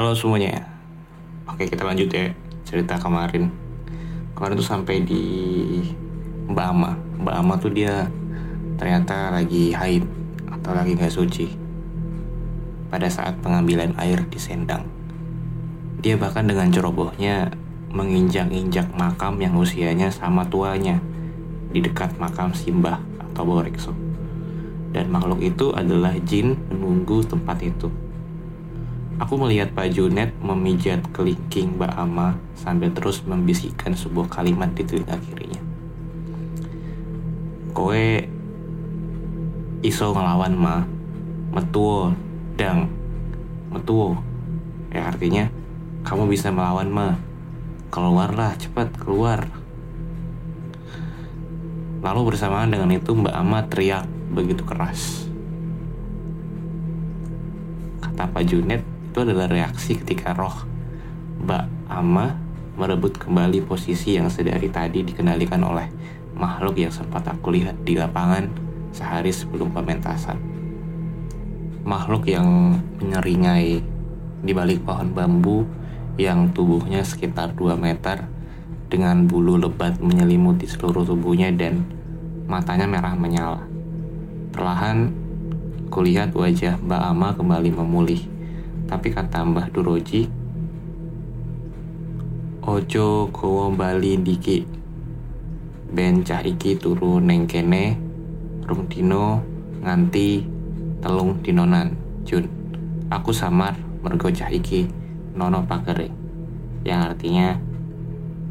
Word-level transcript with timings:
Halo 0.00 0.16
semuanya. 0.16 0.64
Oke, 1.44 1.68
kita 1.68 1.84
lanjut 1.84 2.08
ya 2.08 2.32
cerita 2.64 2.96
kemarin. 2.96 3.52
Kemarin 4.32 4.56
tuh 4.56 4.64
sampai 4.64 5.04
di 5.04 5.20
Mbak 6.48 6.66
Ama. 6.72 6.96
Mbak 7.20 7.34
Ama 7.36 7.54
tuh 7.60 7.68
dia 7.68 8.08
ternyata 8.80 9.28
lagi 9.28 9.76
haid 9.76 10.00
atau 10.48 10.72
lagi 10.72 10.96
nggak 10.96 11.12
suci 11.12 11.52
pada 12.88 13.12
saat 13.12 13.44
pengambilan 13.44 13.92
air 14.00 14.24
di 14.24 14.40
sendang. 14.40 14.88
Dia 16.00 16.16
bahkan 16.16 16.48
dengan 16.48 16.72
cerobohnya 16.72 17.52
menginjak-injak 17.92 18.96
makam 18.96 19.36
yang 19.36 19.52
usianya 19.52 20.08
sama 20.08 20.48
tuanya 20.48 20.96
di 21.76 21.84
dekat 21.84 22.16
makam 22.16 22.56
Simbah 22.56 23.04
atau 23.20 23.44
Borekso. 23.44 23.92
Dan 24.96 25.12
makhluk 25.12 25.44
itu 25.44 25.76
adalah 25.76 26.16
jin 26.24 26.56
menunggu 26.72 27.20
tempat 27.20 27.60
itu. 27.60 28.09
Aku 29.20 29.36
melihat 29.36 29.68
Pak 29.76 29.92
Junet 29.92 30.32
memijat 30.40 31.04
kelingking 31.12 31.76
Mbak 31.76 31.92
Ama 31.92 32.40
sambil 32.56 32.88
terus 32.88 33.20
membisikkan 33.20 33.92
sebuah 33.92 34.32
kalimat 34.32 34.72
di 34.72 34.80
telinga 34.80 35.20
kirinya. 35.20 35.60
Kowe 37.76 38.24
iso 39.84 40.06
ngelawan 40.16 40.56
ma, 40.56 40.88
metuo, 41.52 42.16
dang, 42.56 42.88
metuo. 43.68 44.16
Ya 44.88 45.12
artinya 45.12 45.52
kamu 46.00 46.32
bisa 46.32 46.48
melawan 46.48 46.88
ma. 46.88 47.08
Keluarlah 47.92 48.56
cepat 48.56 48.88
keluar. 49.04 49.52
Lalu 52.00 52.20
bersamaan 52.24 52.72
dengan 52.72 52.88
itu 52.88 53.12
Mbak 53.12 53.36
Ama 53.36 53.68
teriak 53.68 54.08
begitu 54.32 54.64
keras. 54.64 55.28
Kata 58.00 58.24
Pak 58.32 58.44
Junet, 58.48 58.80
itu 59.10 59.26
adalah 59.26 59.50
reaksi 59.50 59.98
ketika 59.98 60.30
roh 60.38 60.54
Mbak 61.42 61.90
Ama 61.90 62.26
merebut 62.78 63.18
kembali 63.18 63.66
posisi 63.66 64.14
yang 64.14 64.30
sedari 64.30 64.70
tadi 64.70 65.02
dikendalikan 65.02 65.58
oleh 65.66 65.90
makhluk 66.38 66.78
yang 66.78 66.94
sempat 66.94 67.26
aku 67.26 67.50
lihat 67.50 67.82
di 67.82 67.98
lapangan 67.98 68.46
sehari 68.94 69.34
sebelum 69.34 69.74
pementasan. 69.74 70.38
Makhluk 71.82 72.30
yang 72.30 72.78
menyeringai 73.02 73.82
di 74.46 74.52
balik 74.54 74.86
pohon 74.86 75.10
bambu 75.10 75.66
yang 76.14 76.54
tubuhnya 76.54 77.02
sekitar 77.02 77.50
2 77.58 77.74
meter 77.74 78.30
dengan 78.86 79.26
bulu 79.26 79.58
lebat 79.58 79.98
menyelimuti 79.98 80.70
seluruh 80.70 81.02
tubuhnya 81.02 81.50
dan 81.50 81.82
matanya 82.46 82.86
merah 82.86 83.18
menyala. 83.18 83.66
Perlahan 84.54 85.10
kulihat 85.90 86.30
wajah 86.30 86.78
Mbak 86.78 87.02
Ama 87.10 87.28
kembali 87.34 87.70
memulih 87.74 88.39
tapi 88.90 89.14
kata 89.14 89.46
Mbah 89.46 89.70
Duroji, 89.70 90.26
Ojo 92.60 93.30
gowo 93.32 93.72
bali 93.72 94.20
diki. 94.20 94.66
Ben 95.90 96.20
cah 96.26 96.44
iki 96.44 96.76
turu 96.76 97.16
neng 97.16 97.48
kene, 97.48 97.96
rung 98.68 98.84
dino 98.90 99.40
nganti 99.80 100.44
telung 101.00 101.40
dinonan. 101.40 101.96
Jun, 102.28 102.44
aku 103.08 103.32
samar 103.32 103.80
mergo 104.04 104.28
cah 104.28 104.52
iki 104.52 104.84
nono 105.32 105.64
pagere. 105.64 106.12
Yang 106.84 107.00
artinya 107.00 107.48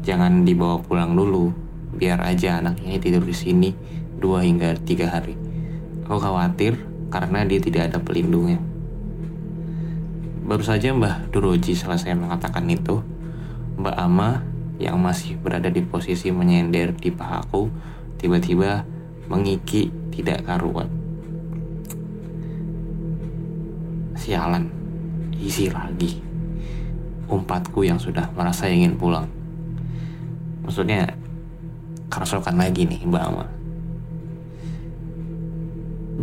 jangan 0.02 0.42
dibawa 0.42 0.82
pulang 0.82 1.14
dulu, 1.14 1.54
biar 1.94 2.18
aja 2.26 2.58
anaknya 2.58 2.98
tidur 2.98 3.22
di 3.22 3.36
sini 3.36 3.70
dua 4.18 4.42
hingga 4.42 4.74
tiga 4.82 5.06
hari. 5.06 5.38
Aku 6.02 6.18
khawatir 6.18 6.76
karena 7.14 7.46
dia 7.46 7.62
tidak 7.62 7.94
ada 7.94 7.98
pelindungnya. 8.02 8.58
Baru 10.50 10.66
saja 10.66 10.90
Mbah 10.90 11.30
Duroji 11.30 11.78
selesai 11.78 12.10
mengatakan 12.18 12.66
itu, 12.66 13.06
Mbak 13.78 13.94
Ama 13.94 14.42
yang 14.82 14.98
masih 14.98 15.38
berada 15.38 15.70
di 15.70 15.78
posisi 15.78 16.34
menyender 16.34 16.90
di 16.90 17.14
pahaku 17.14 17.70
tiba-tiba 18.18 18.82
mengiki 19.30 19.94
tidak 20.10 20.42
karuan. 20.42 20.90
Sialan, 24.18 24.66
isi 25.38 25.70
lagi. 25.70 26.18
Umpatku 27.30 27.86
yang 27.86 28.02
sudah 28.02 28.26
merasa 28.34 28.66
ingin 28.66 28.98
pulang. 28.98 29.30
Maksudnya, 30.66 31.14
kerasokan 32.10 32.58
lagi 32.58 32.90
nih 32.90 33.06
Mbak 33.06 33.22
Ama. 33.22 33.46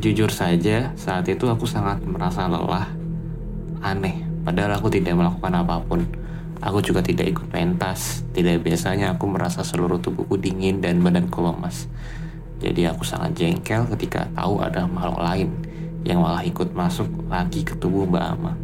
Jujur 0.04 0.28
saja, 0.36 0.92
saat 1.00 1.24
itu 1.32 1.48
aku 1.48 1.64
sangat 1.64 2.04
merasa 2.04 2.44
lelah 2.52 2.97
aneh 3.82 4.26
padahal 4.48 4.80
aku 4.80 4.88
tidak 4.88 5.20
melakukan 5.20 5.54
apa 5.60 5.84
pun. 5.84 6.08
Aku 6.58 6.82
juga 6.82 7.06
tidak 7.06 7.38
ikut 7.38 7.54
pentas. 7.54 8.26
Tidak 8.34 8.66
biasanya 8.66 9.14
aku 9.14 9.30
merasa 9.30 9.62
seluruh 9.62 10.02
tubuhku 10.02 10.42
dingin 10.42 10.82
dan 10.82 11.06
badanku 11.06 11.38
lemas. 11.38 11.86
Jadi 12.58 12.90
aku 12.90 13.06
sangat 13.06 13.38
jengkel 13.38 13.86
ketika 13.94 14.26
tahu 14.34 14.58
ada 14.66 14.90
makhluk 14.90 15.22
lain 15.22 15.54
yang 16.02 16.26
malah 16.26 16.42
ikut 16.42 16.74
masuk 16.74 17.06
lagi 17.30 17.62
ke 17.62 17.78
tubuh 17.78 18.10
Mbak 18.10 18.26
Ama. 18.34 18.58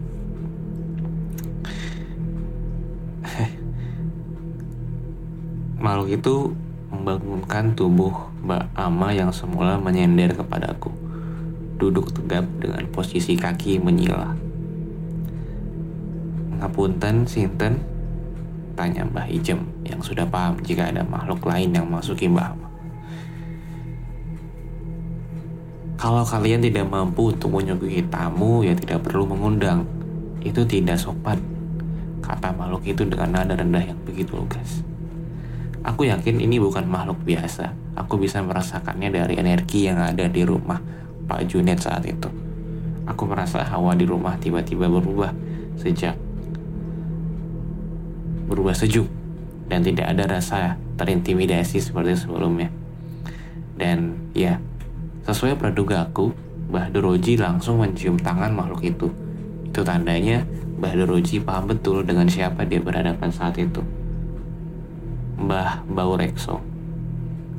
Makhluk 5.84 6.09
itu 6.18 6.57
membangunkan 6.90 7.78
tubuh 7.78 8.34
Mbak 8.41 8.74
Ama 8.74 9.13
yang 9.13 9.30
semula 9.30 9.78
menyender 9.78 10.34
kepadaku 10.34 10.90
duduk 11.78 12.09
tegap 12.16 12.47
dengan 12.57 12.88
posisi 12.90 13.35
kaki 13.35 13.78
menyila 13.78 14.52
Ngapunten, 16.63 17.28
Sinten? 17.28 17.75
Tanya 18.79 19.03
Mbah 19.03 19.28
Ijem 19.28 19.68
yang 19.84 20.00
sudah 20.00 20.24
paham 20.24 20.56
jika 20.63 20.88
ada 20.96 21.03
makhluk 21.03 21.44
lain 21.44 21.75
yang 21.75 21.84
masuki 21.91 22.31
Mbah 22.31 22.56
Kalau 26.00 26.24
kalian 26.24 26.63
tidak 26.63 26.88
mampu 26.88 27.35
untuk 27.35 27.51
menyuguhi 27.51 28.07
tamu, 28.07 28.63
ya 28.63 28.72
tidak 28.79 29.03
perlu 29.03 29.28
mengundang. 29.28 29.84
Itu 30.40 30.63
tidak 30.63 31.03
sopan. 31.03 31.44
Kata 32.24 32.56
makhluk 32.56 32.88
itu 32.88 33.03
dengan 33.12 33.44
nada 33.44 33.59
rendah 33.59 33.84
yang 33.84 34.00
begitu 34.07 34.40
lugas. 34.40 34.88
Aku 35.84 36.07
yakin 36.07 36.40
ini 36.40 36.63
bukan 36.63 36.88
makhluk 36.88 37.19
biasa. 37.28 37.75
Aku 38.00 38.16
bisa 38.16 38.39
merasakannya 38.39 39.12
dari 39.12 39.36
energi 39.36 39.92
yang 39.92 40.00
ada 40.00 40.31
di 40.31 40.48
rumah 40.48 40.80
Pak 41.27 41.44
Junet 41.44 41.83
saat 41.83 42.07
itu. 42.07 42.31
Aku 43.04 43.27
merasa 43.27 43.68
hawa 43.68 44.00
di 44.00 44.07
rumah 44.07 44.39
tiba-tiba 44.39 44.88
berubah 44.88 45.36
sejak 45.75 46.22
berubah 48.48 48.75
sejuk 48.75 49.07
dan 49.72 49.81
tidak 49.81 50.12
ada 50.12 50.40
rasa 50.40 50.75
terintimidasi 51.00 51.80
seperti 51.80 52.28
sebelumnya. 52.28 52.69
Dan 53.74 54.30
ya, 54.38 54.62
sesuai 55.25 55.57
praduga 55.57 56.06
aku, 56.06 56.30
Mbah 56.69 56.94
Doroji 56.94 57.40
langsung 57.40 57.81
mencium 57.81 58.19
tangan 58.19 58.54
makhluk 58.54 58.86
itu. 58.86 59.07
Itu 59.66 59.81
tandanya 59.81 60.45
Mbah 60.78 60.94
Doroji 60.94 61.42
paham 61.42 61.72
betul 61.72 62.06
dengan 62.06 62.30
siapa 62.30 62.68
dia 62.68 62.84
berhadapan 62.84 63.30
saat 63.34 63.57
itu. 63.57 63.81
Mbah 65.40 65.88
Baurekso. 65.90 66.62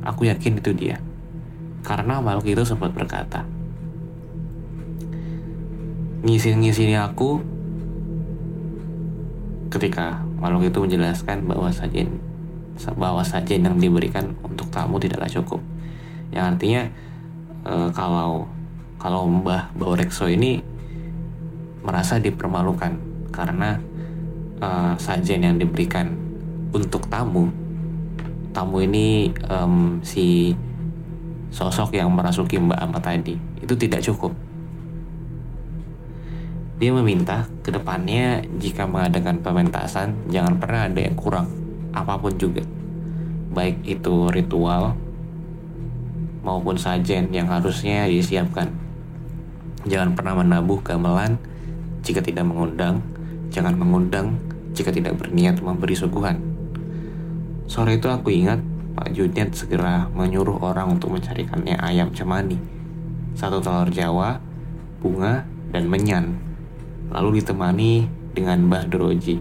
Aku 0.05 0.29
yakin 0.29 0.61
itu 0.61 0.71
dia. 0.71 1.01
Karena 1.81 2.21
makhluk 2.21 2.55
itu 2.55 2.63
sempat 2.65 2.93
berkata, 2.93 3.45
Ngisin-ngisini 6.25 6.97
aku 6.97 7.37
ketika 9.69 10.25
makhluk 10.39 10.69
itu 10.69 10.79
menjelaskan 10.83 11.47
bahwa 11.47 11.69
sajian 11.71 12.09
bahwa 12.99 13.23
sajian 13.23 13.63
yang 13.71 13.77
diberikan 13.79 14.35
untuk 14.43 14.67
tamu 14.67 14.99
tidaklah 14.99 15.31
cukup. 15.31 15.63
Yang 16.35 16.45
artinya 16.51 16.83
e, 17.63 17.73
kalau 17.95 18.43
kalau 18.99 19.29
Mbah 19.31 19.71
Baurekso 19.79 20.27
ini 20.27 20.59
merasa 21.85 22.17
dipermalukan 22.17 22.97
karena 23.29 23.77
uh, 24.57 24.97
sajian 24.97 25.45
yang 25.45 25.55
diberikan 25.61 26.17
untuk 26.73 27.05
tamu 27.11 27.53
tamu 28.55 28.81
ini 28.81 29.29
um, 29.51 29.99
si 30.01 30.55
sosok 31.51 31.99
yang 31.99 32.09
merasuki 32.09 32.57
Mbak 32.57 32.79
Amma 32.79 32.99
tadi 33.03 33.35
itu 33.59 33.73
tidak 33.75 34.01
cukup 34.01 34.31
dia 36.75 36.91
meminta 36.91 37.47
ke 37.63 37.71
depannya 37.71 38.43
jika 38.59 38.83
mengadakan 38.83 39.39
pementasan 39.39 40.27
jangan 40.27 40.59
pernah 40.59 40.91
ada 40.91 40.99
yang 40.99 41.15
kurang 41.15 41.47
apa 41.95 42.19
pun 42.19 42.35
juga. 42.35 42.63
Baik 43.55 43.79
itu 43.87 44.27
ritual 44.31 44.99
maupun 46.43 46.75
sajen 46.75 47.31
yang 47.31 47.47
harusnya 47.47 48.05
disiapkan. 48.11 48.67
Jangan 49.87 50.17
pernah 50.17 50.35
menabuh 50.43 50.83
gamelan 50.83 51.39
jika 52.03 52.19
tidak 52.19 52.43
mengundang 52.43 52.99
jangan 53.49 53.79
mengundang 53.79 54.35
jika 54.75 54.91
tidak 54.91 55.15
berniat 55.15 55.63
memberi 55.63 55.95
suguhan. 55.95 56.35
Sore 57.65 57.95
itu 57.95 58.11
aku 58.11 58.29
ingat 58.35 58.59
Pak 58.95 59.15
Junet 59.15 59.55
segera 59.55 60.11
menyuruh 60.11 60.59
orang 60.59 60.99
untuk 60.99 61.15
mencarikannya 61.15 61.79
ayam 61.79 62.11
cemani 62.11 62.75
satu 63.35 63.59
telur 63.59 63.91
jawa 63.91 64.39
bunga 65.03 65.43
dan 65.75 65.91
menyan 65.91 66.39
lalu 67.11 67.41
ditemani 67.41 68.07
dengan 68.33 68.65
Mbah 68.65 68.89
Doroji. 68.89 69.37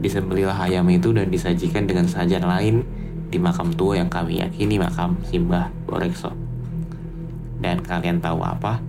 Disembelilah 0.00 0.56
ayam 0.56 0.88
itu 0.88 1.12
dan 1.12 1.28
disajikan 1.28 1.84
dengan 1.84 2.08
sajian 2.08 2.44
lain 2.44 2.82
di 3.30 3.38
makam 3.38 3.70
tua 3.76 4.00
yang 4.00 4.08
kami 4.08 4.40
yakini 4.40 4.80
makam 4.80 5.20
Simbah 5.28 5.70
Borekso. 5.86 6.32
Dan 7.60 7.84
kalian 7.84 8.18
tahu 8.18 8.40
apa? 8.40 8.80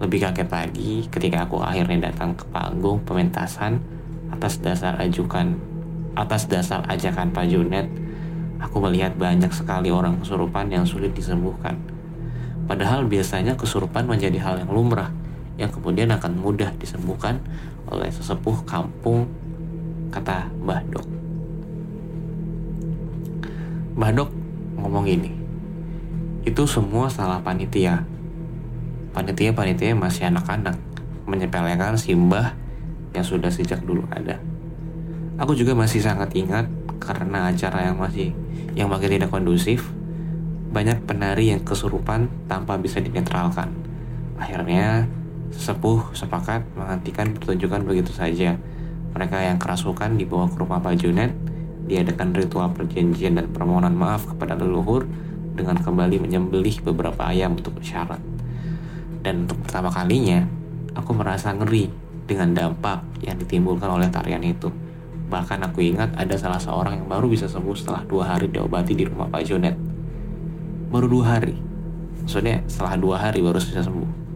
Lebih 0.00 0.30
kaget 0.30 0.48
lagi 0.48 0.92
ketika 1.10 1.44
aku 1.44 1.60
akhirnya 1.60 2.10
datang 2.10 2.32
ke 2.32 2.46
panggung 2.48 3.02
pementasan 3.02 3.82
atas 4.32 4.62
dasar 4.62 4.96
ajukan 5.02 5.58
atas 6.18 6.50
dasar 6.50 6.82
ajakan 6.90 7.30
Pak 7.30 7.46
Junet, 7.46 7.86
aku 8.58 8.82
melihat 8.82 9.14
banyak 9.14 9.54
sekali 9.54 9.94
orang 9.94 10.18
kesurupan 10.18 10.66
yang 10.66 10.82
sulit 10.82 11.14
disembuhkan. 11.14 11.78
Padahal 12.66 13.06
biasanya 13.06 13.54
kesurupan 13.54 14.04
menjadi 14.04 14.38
hal 14.42 14.54
yang 14.66 14.70
lumrah, 14.74 15.14
yang 15.58 15.74
kemudian 15.74 16.08
akan 16.14 16.38
mudah 16.38 16.70
disembuhkan 16.78 17.42
oleh 17.90 18.08
sesepuh 18.08 18.62
kampung 18.62 19.26
kata 20.14 20.48
Mbah 20.62 20.82
Dok. 20.88 21.06
Mbah 23.98 24.12
Dok 24.14 24.30
ngomong 24.78 25.04
gini, 25.04 25.34
itu 26.46 26.62
semua 26.64 27.10
salah 27.10 27.42
panitia. 27.42 28.06
Panitia-panitia 29.10 29.98
masih 29.98 30.30
anak-anak, 30.30 30.78
menyepelekan 31.26 31.98
simbah 31.98 32.54
yang 33.10 33.26
sudah 33.26 33.50
sejak 33.50 33.82
dulu 33.82 34.06
ada. 34.14 34.38
Aku 35.42 35.58
juga 35.58 35.74
masih 35.74 35.98
sangat 35.98 36.30
ingat 36.38 36.70
karena 37.02 37.50
acara 37.50 37.90
yang 37.90 37.98
masih 37.98 38.30
yang 38.78 38.86
makin 38.86 39.18
tidak 39.18 39.34
kondusif, 39.34 39.90
banyak 40.70 41.02
penari 41.02 41.50
yang 41.50 41.62
kesurupan 41.66 42.30
tanpa 42.46 42.78
bisa 42.78 43.02
dinetralkan. 43.02 43.74
Akhirnya 44.38 45.10
Sesepuh 45.48 46.12
sepakat 46.12 46.64
menghentikan 46.76 47.32
pertunjukan 47.32 47.84
begitu 47.88 48.12
saja. 48.12 48.56
Mereka 49.16 49.36
yang 49.40 49.56
kerasukan 49.56 50.20
dibawa 50.20 50.46
ke 50.52 50.56
rumah 50.60 50.78
Pak 50.84 51.00
Junet, 51.00 51.32
diadakan 51.88 52.36
ritual 52.36 52.68
perjanjian 52.76 53.40
dan 53.40 53.48
permohonan 53.48 53.96
maaf 53.96 54.28
kepada 54.28 54.54
leluhur 54.54 55.08
dengan 55.56 55.80
kembali 55.80 56.20
menyembelih 56.20 56.84
beberapa 56.84 57.26
ayam 57.26 57.56
untuk 57.56 57.80
syarat. 57.80 58.20
Dan 59.24 59.48
untuk 59.48 59.64
pertama 59.64 59.90
kalinya, 59.90 60.44
aku 60.94 61.16
merasa 61.16 61.50
ngeri 61.56 61.90
dengan 62.28 62.52
dampak 62.52 63.24
yang 63.24 63.40
ditimbulkan 63.40 63.88
oleh 63.88 64.12
tarian 64.12 64.44
itu. 64.44 64.68
Bahkan 65.28 65.64
aku 65.64 65.80
ingat 65.84 66.12
ada 66.16 66.36
salah 66.36 66.60
seorang 66.60 67.02
yang 67.02 67.08
baru 67.08 67.28
bisa 67.28 67.48
sembuh 67.48 67.76
setelah 67.76 68.04
dua 68.04 68.36
hari 68.36 68.52
diobati 68.52 68.92
di 68.92 69.04
rumah 69.08 69.28
Pak 69.28 69.42
Junet. 69.44 69.76
Baru 70.88 71.08
dua 71.08 71.36
hari. 71.40 71.56
Maksudnya 72.24 72.64
setelah 72.68 72.96
dua 73.00 73.16
hari 73.16 73.40
baru 73.40 73.56
bisa 73.56 73.80
sembuh. 73.80 74.27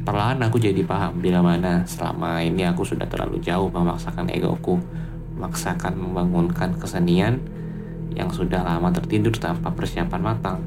Perlahan 0.00 0.40
aku 0.40 0.56
jadi 0.56 0.80
paham 0.80 1.20
bila 1.20 1.44
mana 1.44 1.84
selama 1.84 2.40
ini 2.40 2.64
aku 2.64 2.88
sudah 2.88 3.04
terlalu 3.04 3.36
jauh 3.44 3.68
memaksakan 3.68 4.32
egoku, 4.32 4.80
memaksakan 5.36 5.92
membangunkan 5.92 6.72
kesenian 6.80 7.36
yang 8.16 8.32
sudah 8.32 8.64
lama 8.64 8.88
tertidur 8.96 9.36
tanpa 9.36 9.68
persiapan 9.76 10.20
matang, 10.24 10.58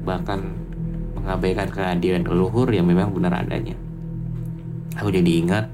bahkan 0.00 0.56
mengabaikan 1.12 1.68
kehadiran 1.68 2.24
leluhur 2.24 2.72
yang 2.72 2.88
memang 2.88 3.12
benar 3.12 3.44
adanya. 3.44 3.76
Aku 4.96 5.12
jadi 5.12 5.28
ingat 5.28 5.68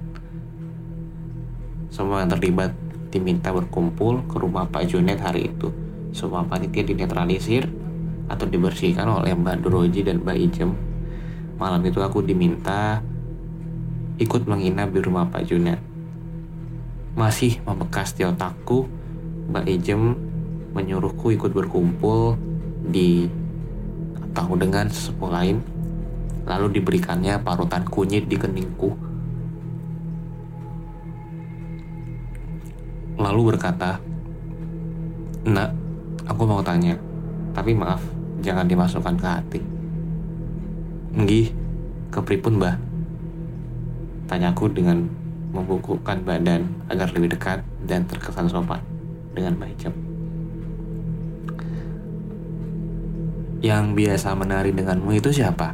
semua 1.95 2.27
yang 2.27 2.31
terlibat 2.35 2.75
diminta 3.15 3.55
berkumpul 3.55 4.27
ke 4.27 4.37
rumah 4.37 4.67
Pak 4.67 4.91
Junet 4.91 5.23
hari 5.23 5.55
itu. 5.55 5.71
Semua 6.11 6.43
panitia 6.43 6.83
dinetralisir 6.83 7.71
atau 8.27 8.51
dibersihkan 8.51 9.07
oleh 9.07 9.31
Mbak 9.33 9.63
Duroji 9.63 10.03
dan 10.03 10.27
Mbak 10.27 10.37
Ijem 10.43 10.96
Malam 11.57 11.81
itu 11.89 12.05
aku 12.05 12.21
diminta 12.21 13.01
ikut 14.21 14.45
menginap 14.45 14.93
di 14.93 15.01
rumah 15.01 15.29
Pak 15.29 15.45
Junet. 15.49 15.81
Masih 17.17 17.65
membekas 17.65 18.13
di 18.13 18.29
otakku, 18.29 18.85
Mbak 19.49 19.65
Ejem 19.65 20.03
menyuruhku 20.77 21.33
ikut 21.33 21.57
berkumpul 21.57 22.37
di 22.85 23.25
atau 24.37 24.53
dengan 24.53 24.85
sesepuh 24.93 25.33
lain, 25.33 25.65
lalu 26.45 26.77
diberikannya 26.77 27.41
parutan 27.41 27.89
kunyit 27.89 28.29
di 28.29 28.37
keningku. 28.37 28.93
Lalu 33.17 33.57
berkata, 33.57 33.97
Nak, 35.49 35.73
aku 36.29 36.43
mau 36.45 36.61
tanya, 36.61 37.01
tapi 37.57 37.73
maaf, 37.73 38.05
jangan 38.45 38.69
dimasukkan 38.69 39.17
ke 39.17 39.25
hati. 39.25 39.76
Nggih, 41.17 41.49
kepripun 42.13 42.61
mbah? 42.61 42.77
Tanyaku 44.29 44.69
dengan 44.69 45.09
membungkukkan 45.49 46.21
badan 46.29 46.69
agar 46.93 47.09
lebih 47.17 47.33
dekat 47.33 47.65
dan 47.89 48.05
terkesan 48.05 48.53
sopan 48.53 48.85
dengan 49.33 49.57
Mbah 49.57 49.73
Ijem. 49.73 49.95
Yang 53.65 53.85
biasa 53.97 54.37
menari 54.37 54.77
denganmu 54.77 55.17
itu 55.17 55.33
siapa? 55.33 55.73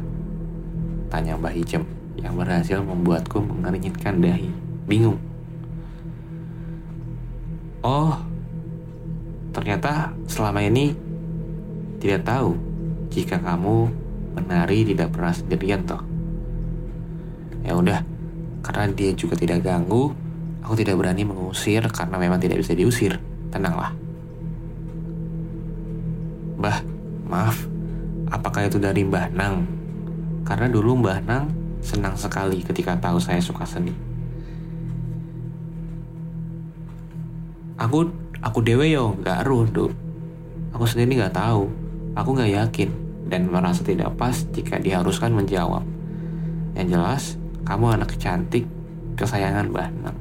Tanya 1.11 1.35
Mbah 1.35 1.51
Ijem 1.51 1.83
yang 2.15 2.39
berhasil 2.39 2.79
membuatku 2.79 3.43
mengernyitkan 3.43 4.23
dahi. 4.23 4.47
Bingung. 4.87 5.19
Oh, 7.83 8.15
ternyata 9.51 10.15
selama 10.23 10.63
ini 10.63 10.95
tidak 11.99 12.23
tahu 12.23 12.55
jika 13.11 13.35
kamu 13.43 14.02
menari 14.33 14.83
tidak 14.83 15.13
pernah 15.13 15.33
sendirian 15.33 15.85
toh. 15.85 16.01
Ya 17.63 17.77
udah, 17.77 18.03
karena 18.65 18.91
dia 18.91 19.15
juga 19.15 19.39
tidak 19.39 19.63
ganggu, 19.63 20.11
aku 20.65 20.73
tidak 20.75 20.99
berani 20.99 21.23
mengusir 21.23 21.85
karena 21.87 22.19
memang 22.19 22.41
tidak 22.41 22.59
bisa 22.59 22.75
diusir. 22.75 23.21
Tenanglah. 23.53 23.93
Bah, 26.57 26.81
maaf, 27.29 27.69
apakah 28.33 28.67
itu 28.67 28.81
dari 28.81 29.05
Mbah 29.05 29.31
Nang? 29.31 29.63
Karena 30.43 30.67
dulu 30.67 30.99
Mbah 30.99 31.19
Nang 31.23 31.45
senang 31.83 32.17
sekali 32.17 32.63
ketika 32.65 32.97
tahu 32.97 33.21
saya 33.21 33.39
suka 33.39 33.63
seni. 33.67 33.93
Aku 37.77 38.07
aku 38.39 38.59
dewe 38.63 38.91
yo 38.91 39.13
gak 39.19 39.43
aruh, 39.43 39.67
Aku 40.73 40.83
sendiri 40.87 41.19
gak 41.19 41.35
tahu. 41.35 41.67
Aku 42.13 42.37
gak 42.37 42.49
yakin 42.49 43.02
dan 43.33 43.49
merasa 43.49 43.81
tidak 43.81 44.13
pas 44.13 44.45
jika 44.53 44.77
diharuskan 44.77 45.33
menjawab. 45.33 45.81
Yang 46.77 46.87
jelas, 46.93 47.23
kamu 47.65 47.97
anak 47.97 48.13
cantik, 48.21 48.69
kesayangan 49.17 49.73
Mbah 49.73 49.89
Nang. 50.05 50.17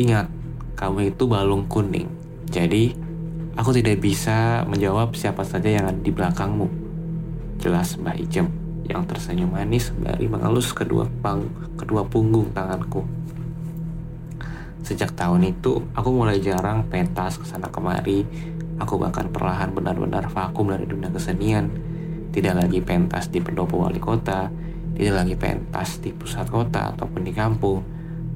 Ingat, 0.00 0.32
kamu 0.72 1.12
itu 1.12 1.28
balung 1.28 1.68
kuning. 1.68 2.08
Jadi, 2.48 2.96
aku 3.60 3.76
tidak 3.76 4.00
bisa 4.00 4.64
menjawab 4.64 5.12
siapa 5.12 5.44
saja 5.44 5.68
yang 5.68 5.84
ada 5.84 6.00
di 6.00 6.08
belakangmu. 6.08 6.64
Jelas 7.60 8.00
Mbah 8.00 8.16
Ijem 8.16 8.48
yang 8.88 9.04
tersenyum 9.04 9.52
manis 9.52 9.92
sembari 9.92 10.28
mengelus 10.28 10.72
kedua 10.72 11.08
pang 11.20 11.44
kedua 11.76 12.08
punggung 12.08 12.48
tanganku. 12.56 13.04
Sejak 14.84 15.16
tahun 15.16 15.48
itu, 15.48 15.80
aku 15.96 16.08
mulai 16.12 16.40
jarang 16.40 16.84
pentas 16.88 17.40
ke 17.40 17.48
sana 17.48 17.72
kemari 17.72 18.24
Aku 18.82 18.98
bahkan 18.98 19.30
perlahan 19.30 19.70
benar-benar 19.70 20.26
vakum 20.30 20.70
dari 20.70 20.86
dunia 20.88 21.10
kesenian. 21.12 21.70
Tidak 22.34 22.54
lagi 22.54 22.82
pentas 22.82 23.30
di 23.30 23.38
pendopo 23.38 23.86
wali 23.86 24.02
kota, 24.02 24.50
tidak 24.98 25.14
lagi 25.22 25.34
pentas 25.38 26.02
di 26.02 26.10
pusat 26.10 26.50
kota 26.50 26.90
ataupun 26.94 27.22
di 27.22 27.30
kampung. 27.30 27.86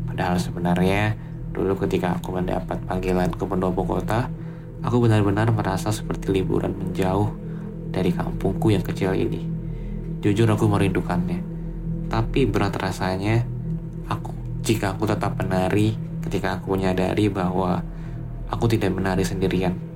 Padahal 0.07 0.39
sebenarnya 0.39 1.19
dulu 1.51 1.75
ketika 1.83 2.15
aku 2.15 2.39
mendapat 2.39 2.79
panggilan 2.87 3.35
ke 3.35 3.43
pendopo 3.43 3.83
kota, 3.83 4.31
aku 4.87 5.03
benar-benar 5.03 5.51
merasa 5.51 5.91
seperti 5.91 6.31
liburan 6.31 6.71
menjauh 6.75 7.35
dari 7.91 8.15
kampungku 8.15 8.71
yang 8.71 8.87
kecil 8.87 9.19
ini. 9.19 9.43
Jujur 10.23 10.47
aku 10.47 10.71
merindukannya. 10.71 11.43
Tapi 12.07 12.47
berat 12.47 12.79
rasanya 12.79 13.43
aku 14.07 14.31
jika 14.63 14.95
aku 14.95 15.11
tetap 15.11 15.35
menari 15.39 15.99
ketika 16.23 16.61
aku 16.61 16.79
menyadari 16.79 17.27
bahwa 17.27 17.83
aku 18.47 18.71
tidak 18.71 18.95
menari 18.95 19.27
sendirian. 19.27 19.88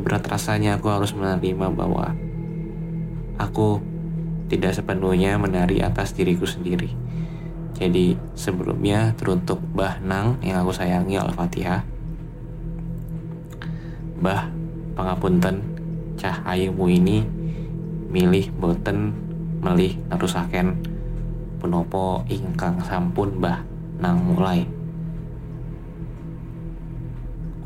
Berat 0.00 0.24
rasanya 0.24 0.80
aku 0.80 0.88
harus 0.88 1.12
menerima 1.12 1.68
bahwa 1.72 2.16
aku 3.36 3.80
tidak 4.50 4.74
sepenuhnya 4.74 5.38
menari 5.38 5.84
atas 5.84 6.16
diriku 6.16 6.48
sendiri. 6.48 6.90
Jadi 7.76 8.18
sebelumnya 8.36 9.16
teruntuk 9.16 9.62
Bah 9.72 10.02
Nang 10.02 10.42
yang 10.44 10.60
aku 10.60 10.74
sayangi 10.74 11.16
Al-Fatihah. 11.16 11.80
Bah, 14.20 14.52
pangapunten 14.92 15.64
cahayumu 16.20 16.92
ini 16.92 17.24
milih 18.10 18.52
boten 18.52 19.16
melih 19.64 19.96
nerusaken 20.12 20.76
penopo 21.62 22.26
ingkang 22.28 22.84
sampun 22.84 23.40
Bah 23.40 23.64
Nang 23.96 24.20
mulai. 24.20 24.79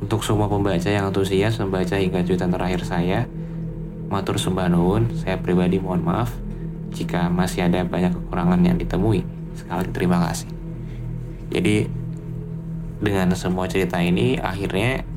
Untuk 0.05 0.21
semua 0.21 0.53
pembaca 0.53 0.85
yang 0.85 1.09
antusias 1.09 1.57
membaca 1.57 1.97
hingga 1.97 2.21
jutaan 2.21 2.53
terakhir 2.53 2.85
saya, 2.85 3.25
matur 4.13 4.37
sembah 4.37 4.69
nuwun, 4.69 5.09
saya 5.17 5.41
pribadi 5.41 5.81
mohon 5.81 6.05
maaf 6.05 6.29
jika 6.93 7.33
masih 7.33 7.65
ada 7.65 7.89
banyak 7.89 8.13
kekurangan 8.13 8.61
yang 8.69 8.77
ditemui. 8.77 9.25
Sekali 9.57 9.89
terima 9.97 10.21
kasih. 10.29 10.53
Jadi 11.49 11.89
dengan 13.01 13.33
semua 13.33 13.65
cerita 13.65 13.97
ini 13.97 14.37
akhirnya 14.37 15.09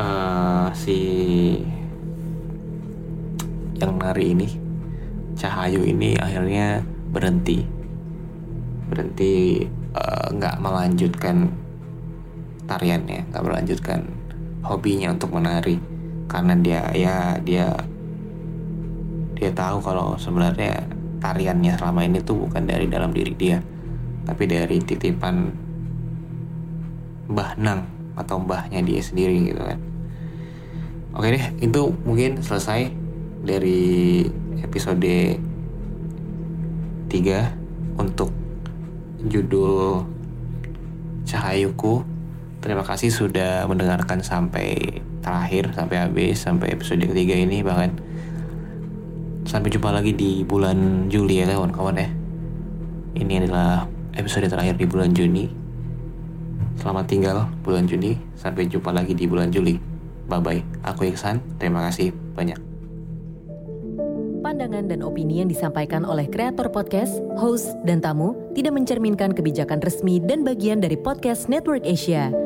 uh, 0.00 0.72
si 0.72 0.96
yang 3.76 4.00
nari 4.00 4.32
ini 4.32 4.48
Cahayu 5.36 5.84
ini 5.84 6.16
akhirnya 6.16 6.80
berhenti 7.12 7.68
berhenti 8.88 9.68
nggak 10.32 10.56
uh, 10.56 10.60
melanjutkan 10.64 11.65
tariannya 12.66 13.30
nggak 13.30 13.44
melanjutkan 13.44 14.04
hobinya 14.66 15.14
untuk 15.14 15.34
menari. 15.34 15.78
Karena 16.26 16.58
dia 16.58 16.82
ya 16.92 17.38
dia 17.38 17.70
dia 19.36 19.50
tahu 19.52 19.78
kalau 19.84 20.18
sebenarnya 20.18 20.84
tariannya 21.20 21.78
selama 21.78 22.02
ini 22.04 22.18
tuh 22.24 22.46
bukan 22.48 22.66
dari 22.66 22.88
dalam 22.88 23.12
diri 23.12 23.32
dia 23.36 23.58
tapi 24.26 24.44
dari 24.50 24.82
titipan 24.82 25.54
Mbah 27.30 27.52
Nang 27.58 27.86
atau 28.16 28.40
mbahnya 28.40 28.80
dia 28.82 29.02
sendiri 29.02 29.52
gitu 29.52 29.60
kan. 29.60 29.78
Oke 31.14 31.36
deh 31.36 31.46
itu 31.60 31.92
mungkin 32.02 32.40
selesai 32.40 32.90
dari 33.44 34.24
episode 34.64 35.36
3 37.06 38.00
untuk 38.00 38.30
judul 39.26 40.04
Cahayuku 41.26 42.15
terima 42.66 42.82
kasih 42.82 43.14
sudah 43.14 43.64
mendengarkan 43.70 44.20
sampai 44.20 45.00
terakhir 45.22 45.70
sampai 45.72 45.96
habis 46.02 46.42
sampai 46.42 46.74
episode 46.74 47.06
ketiga 47.06 47.38
ini 47.38 47.62
bahkan 47.62 47.94
Sampai 49.46 49.70
jumpa 49.70 49.94
lagi 49.94 50.10
di 50.10 50.42
bulan 50.42 51.06
Juli 51.06 51.38
ya 51.38 51.46
kawan-kawan 51.46 52.02
ya. 52.02 52.10
Ini 53.14 53.46
adalah 53.46 53.86
episode 54.18 54.50
terakhir 54.50 54.74
di 54.74 54.90
bulan 54.90 55.14
Juni. 55.14 55.46
Selamat 56.82 57.06
tinggal 57.06 57.46
bulan 57.62 57.86
Juni. 57.86 58.18
Sampai 58.34 58.66
jumpa 58.66 58.90
lagi 58.90 59.14
di 59.14 59.22
bulan 59.30 59.54
Juli. 59.54 59.78
Bye-bye. 60.26 60.82
Aku 60.90 61.06
Iksan. 61.06 61.38
Terima 61.62 61.86
kasih 61.86 62.10
banyak. 62.34 62.58
Pandangan 64.42 64.90
dan 64.90 65.06
opini 65.06 65.38
yang 65.46 65.48
disampaikan 65.50 66.02
oleh 66.02 66.26
kreator 66.26 66.66
podcast, 66.74 67.22
host, 67.38 67.70
dan 67.86 68.02
tamu 68.02 68.34
tidak 68.58 68.74
mencerminkan 68.74 69.30
kebijakan 69.30 69.78
resmi 69.78 70.18
dan 70.18 70.42
bagian 70.42 70.82
dari 70.82 70.98
podcast 70.98 71.46
Network 71.46 71.86
Asia. 71.86 72.45